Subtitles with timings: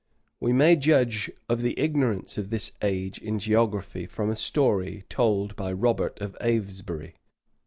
[0.39, 5.55] We may judge of the ignorance of this age in geography, from a story told
[5.55, 7.17] by Robert of Avesbury.